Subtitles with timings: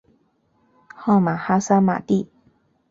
[0.95, 2.25] 号玛哈萨嘛谛。